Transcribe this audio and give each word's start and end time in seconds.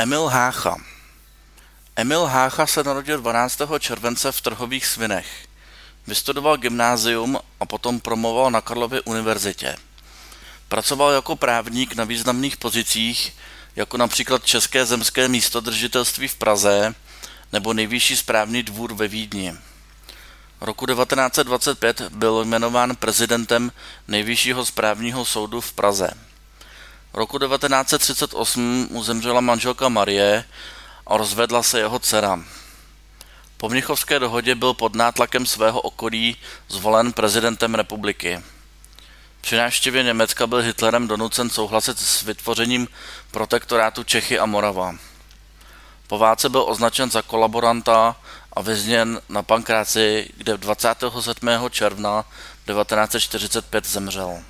Emil 0.00 0.26
Hácha 0.26 0.76
Emil 1.96 2.24
Hácha 2.24 2.66
se 2.66 2.84
narodil 2.84 3.20
12. 3.20 3.60
července 3.78 4.32
v 4.32 4.40
Trhových 4.40 4.86
svinech. 4.86 5.26
Vystudoval 6.06 6.56
gymnázium 6.56 7.38
a 7.60 7.66
potom 7.66 8.00
promoval 8.00 8.50
na 8.50 8.60
Karlově 8.60 9.00
univerzitě. 9.00 9.76
Pracoval 10.68 11.12
jako 11.12 11.36
právník 11.36 11.94
na 11.94 12.04
významných 12.04 12.56
pozicích, 12.56 13.36
jako 13.76 13.96
například 13.96 14.44
České 14.44 14.86
zemské 14.86 15.28
místodržitelství 15.28 16.28
v 16.28 16.34
Praze 16.34 16.94
nebo 17.52 17.72
Nejvyšší 17.72 18.16
správní 18.16 18.62
dvůr 18.62 18.94
ve 18.94 19.08
Vídni. 19.08 19.54
Roku 20.60 20.86
1925 20.86 22.02
byl 22.02 22.44
jmenován 22.44 22.96
prezidentem 22.96 23.72
Nejvyššího 24.08 24.66
správního 24.66 25.24
soudu 25.24 25.60
v 25.60 25.72
Praze. 25.72 26.29
Roku 27.12 27.38
1938 27.38 28.88
mu 28.90 29.02
zemřela 29.02 29.40
manželka 29.40 29.88
Marie 29.88 30.44
a 31.06 31.16
rozvedla 31.16 31.62
se 31.62 31.78
jeho 31.78 31.98
dcera. 31.98 32.40
Po 33.56 33.68
Mnichovské 33.68 34.18
dohodě 34.18 34.54
byl 34.54 34.74
pod 34.74 34.94
nátlakem 34.94 35.46
svého 35.46 35.80
okolí 35.80 36.36
zvolen 36.68 37.12
prezidentem 37.12 37.74
republiky. 37.74 38.42
Při 39.40 39.56
návštěvě 39.56 40.02
Německa 40.02 40.46
byl 40.46 40.58
Hitlerem 40.58 41.08
donucen 41.08 41.50
souhlasit 41.50 41.98
s 41.98 42.22
vytvořením 42.22 42.88
protektorátu 43.30 44.04
Čechy 44.04 44.38
a 44.38 44.46
Morava. 44.46 44.94
Po 46.06 46.18
válce 46.18 46.48
byl 46.48 46.64
označen 46.68 47.10
za 47.10 47.22
kolaboranta 47.22 48.16
a 48.52 48.62
vězněn 48.62 49.20
na 49.28 49.42
Pankráci, 49.42 50.30
kde 50.36 50.56
27. 50.56 51.48
června 51.70 52.24
1945 52.66 53.86
zemřel. 53.86 54.42